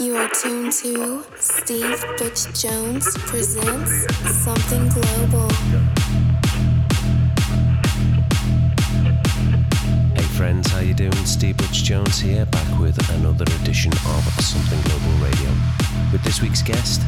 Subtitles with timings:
[0.00, 5.50] You are tuned to Steve Butch Jones presents Something Global.
[10.14, 11.12] Hey friends, how you doing?
[11.26, 15.50] Steve Butch Jones here, back with another edition of Something Global Radio.
[16.10, 17.02] With this week's guest,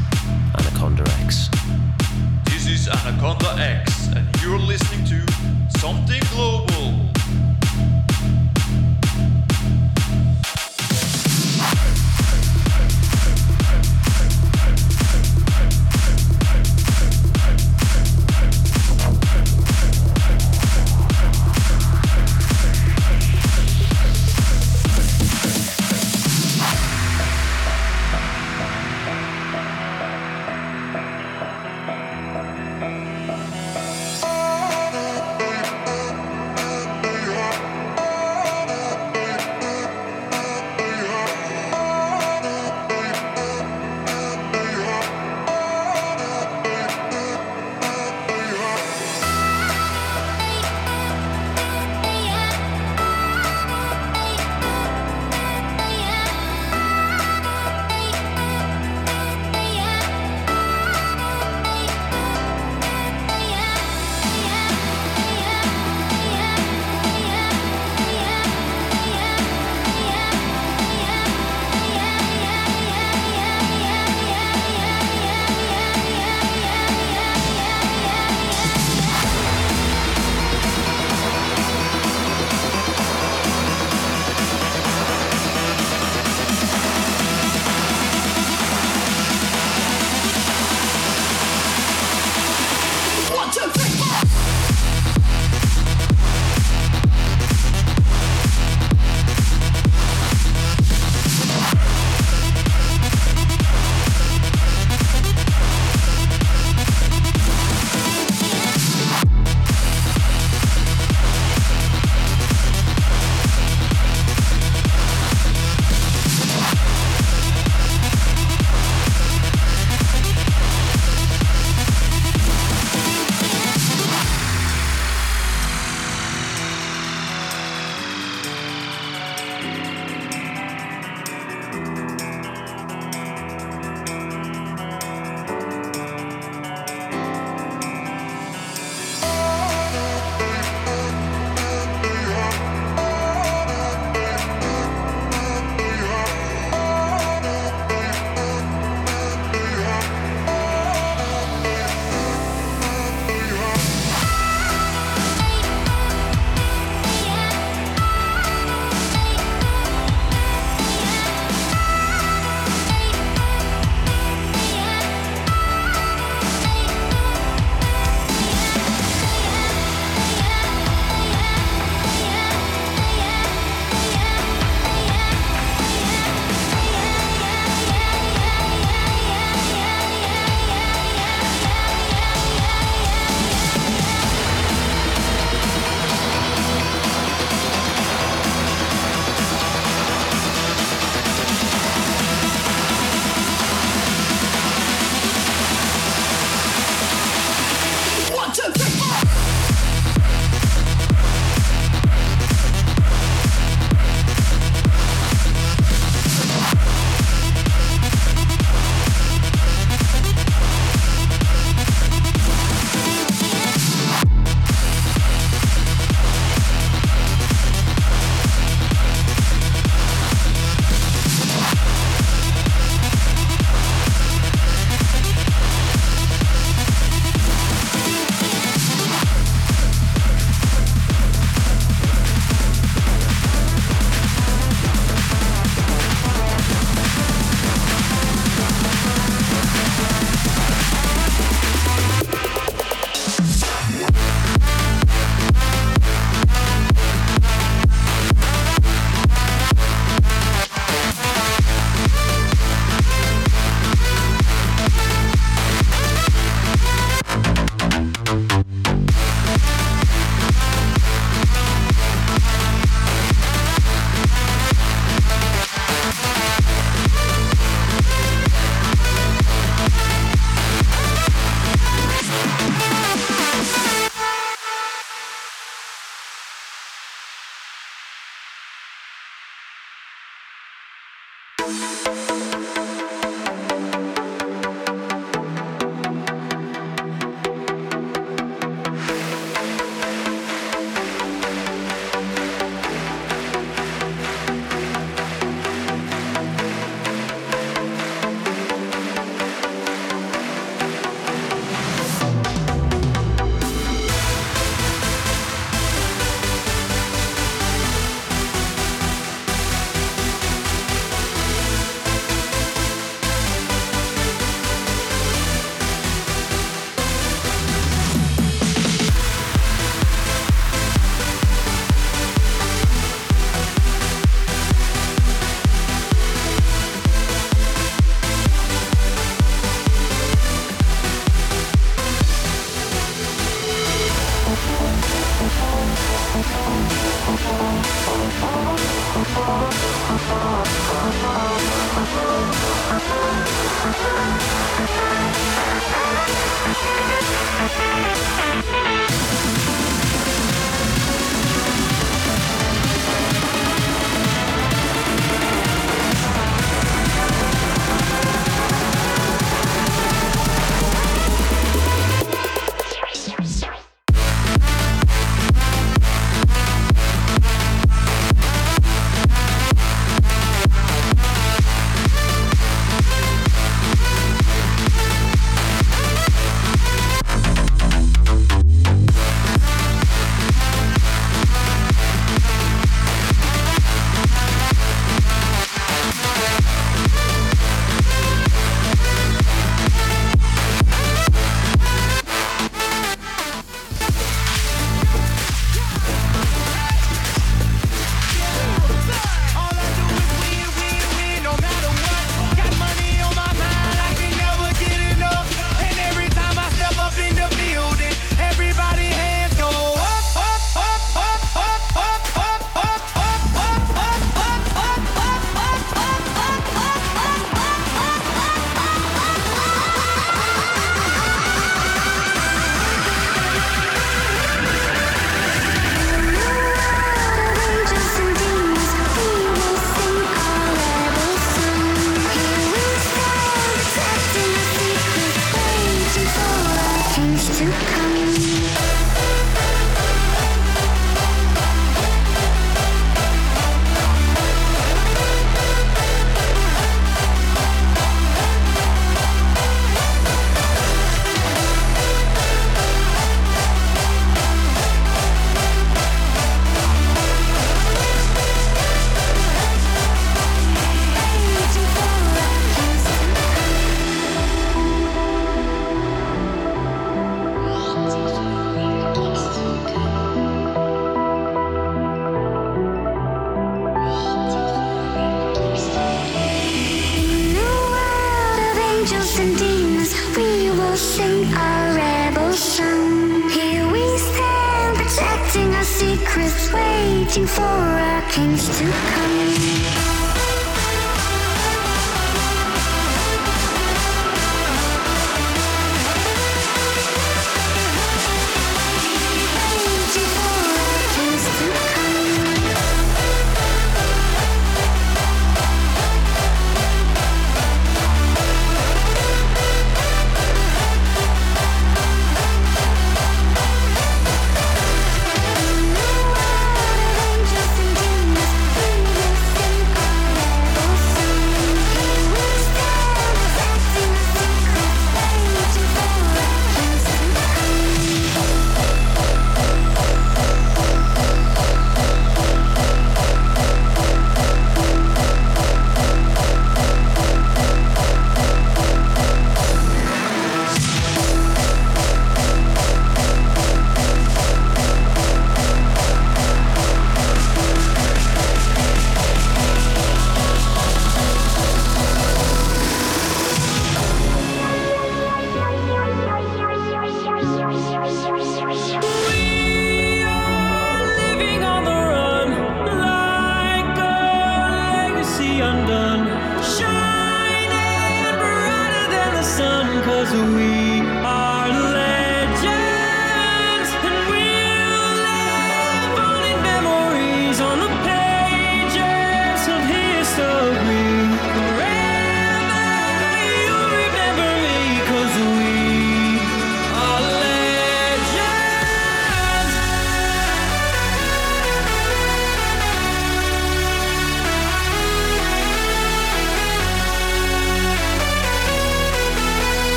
[0.59, 1.48] Anaconda X.
[2.45, 7.02] This is Anaconda X, and you're listening to Something Global.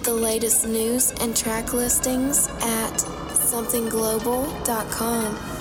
[0.00, 2.96] Get the latest news and track listings at
[3.34, 5.59] somethingglobal.com.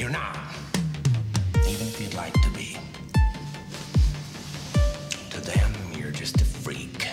[0.00, 0.34] You're not.
[1.56, 2.78] Even if you'd like to be.
[5.28, 7.06] To them, you're just a freak.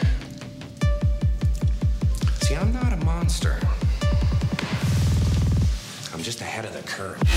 [2.43, 3.59] See, I'm not a monster.
[6.13, 7.36] I'm just ahead of the curve.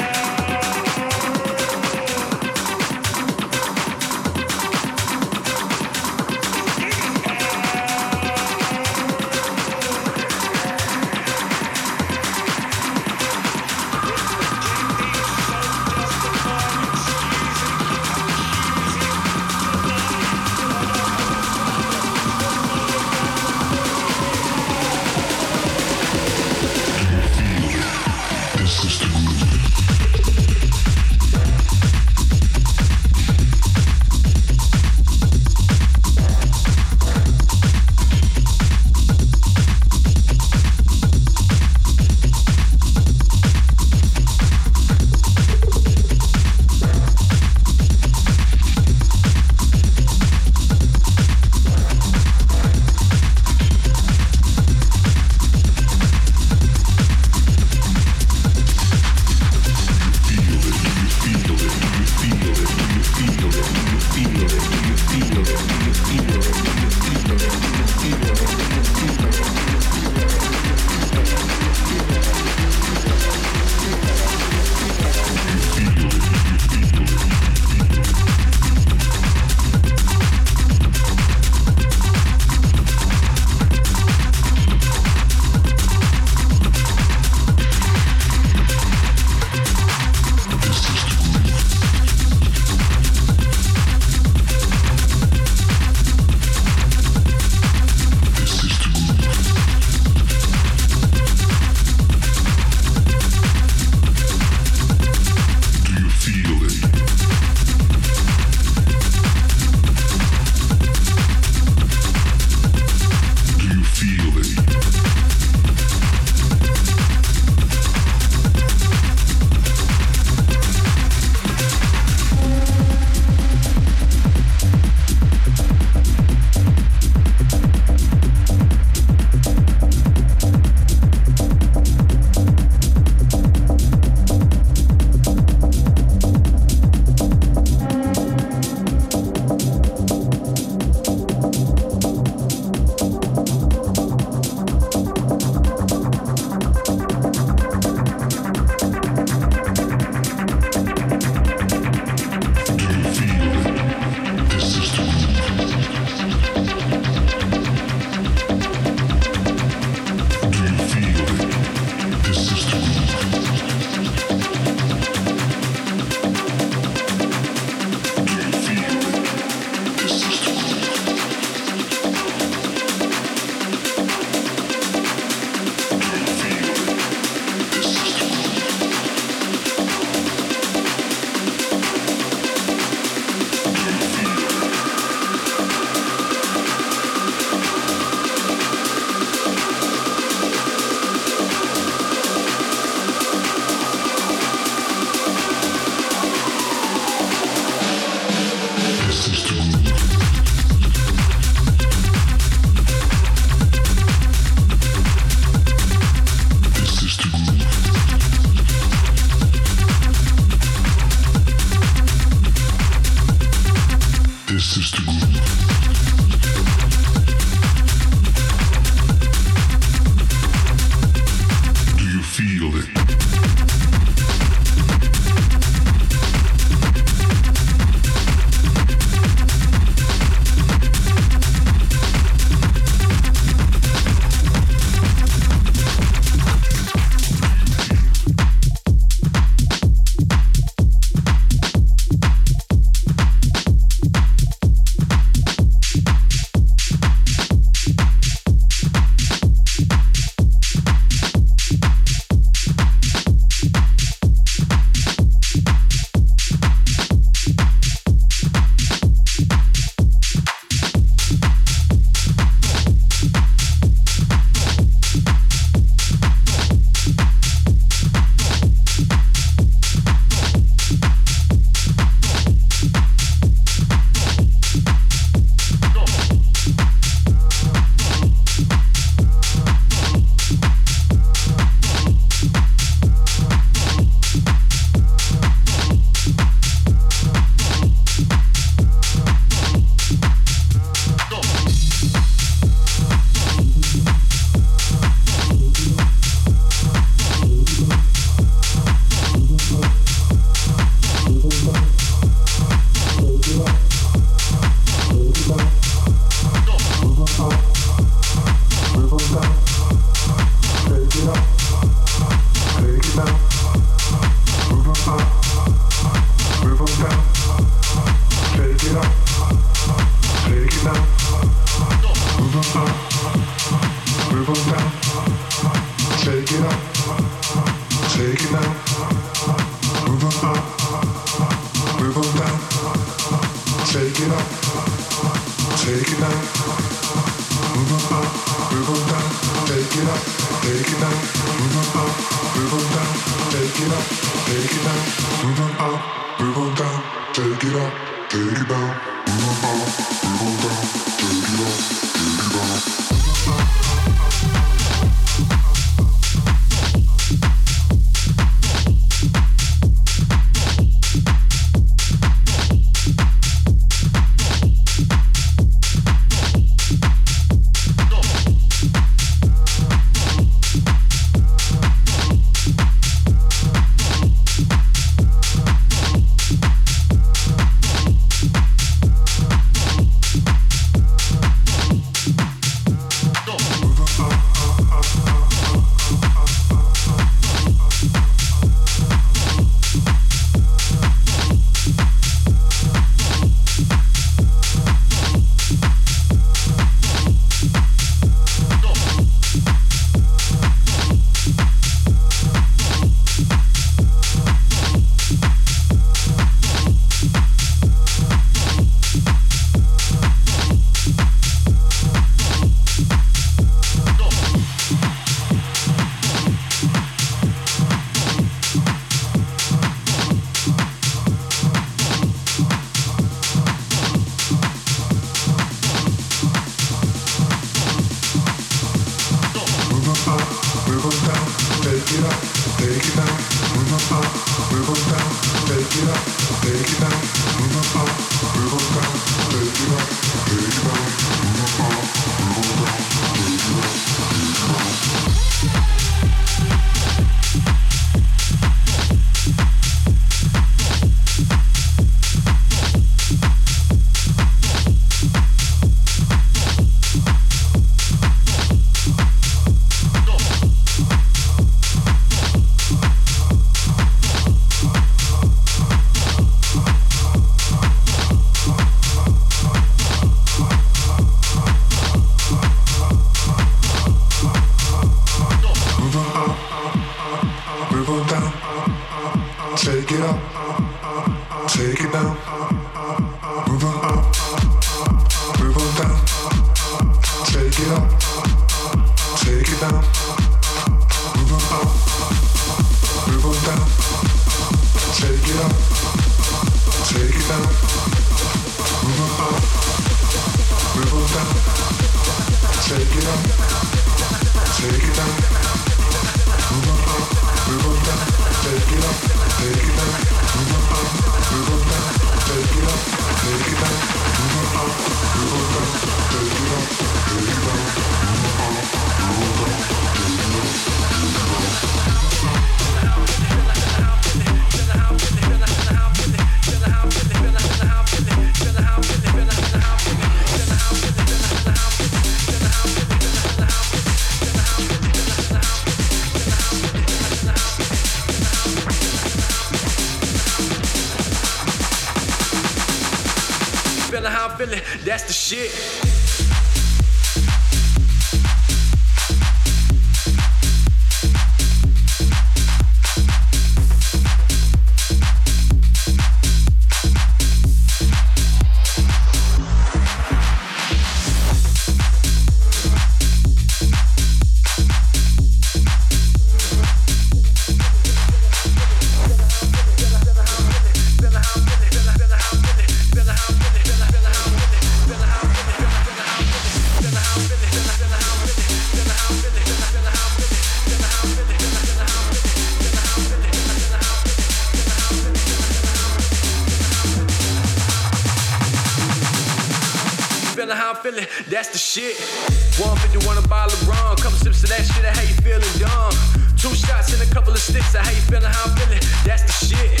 [597.52, 599.04] couple of sticks of how you feeling, how I'm feeling.
[599.28, 600.00] That's the shit.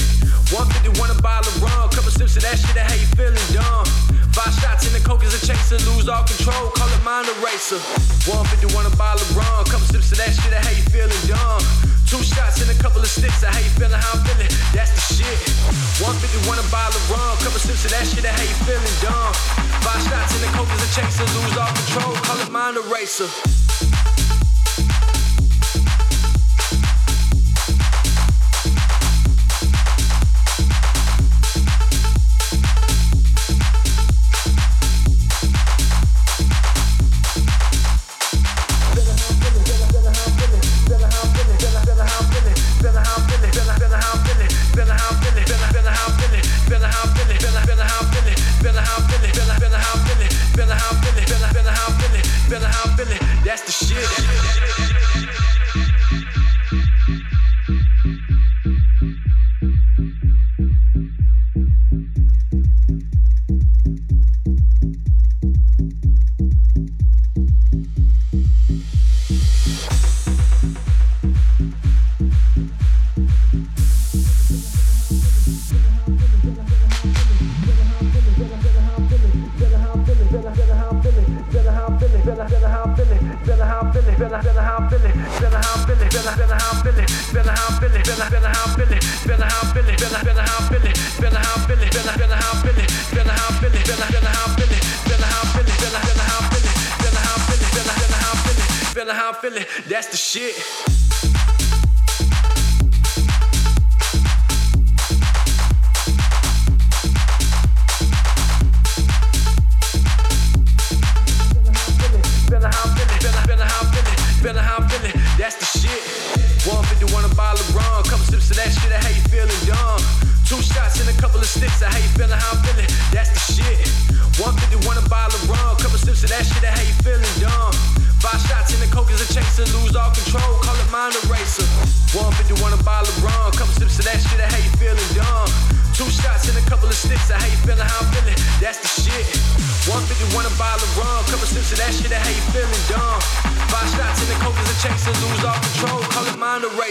[0.56, 3.84] 151 a bottle of rum, couple sips of that shit, that how you feeling, dumb.
[4.32, 7.76] Five shots in the coke is a chaser, lose all control, call it mind eraser.
[8.24, 11.60] 151 a bottle of rum, couple sips of that shit, that how you feeling, dumb.
[12.08, 14.48] Two shots and a couple of sticks of how you feeling, how I'm feeling.
[14.72, 15.36] That's the shit.
[16.00, 19.32] 151 a bottle of rum, couple sips of that shit, that how you feeling, dumb.
[19.84, 23.28] Five shots in the coke is a chaser, lose all control, call it mind eraser.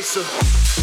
[0.02, 0.81] It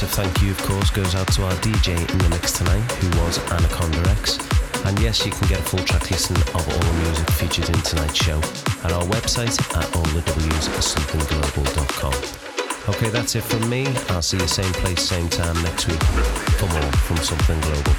[0.00, 3.10] massive thank you, of course, goes out to our DJ in the mix tonight, who
[3.20, 4.38] was Anaconda X.
[4.86, 7.78] And yes, you can get a full track listing of all the music featured in
[7.82, 8.38] tonight's show
[8.84, 12.14] at our website at allthews.somethingglobal.com.
[12.94, 13.86] Okay, that's it from me.
[14.08, 16.02] I'll see you same place, same time next week
[16.56, 17.92] for more from Something Global.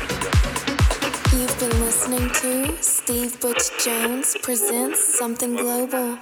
[1.38, 6.18] You've been listening to Steve Butch Jones presents Something Global.